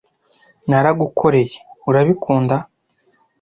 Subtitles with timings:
[0.69, 1.57] Naragukoreye.
[1.89, 2.55] Urabikunda?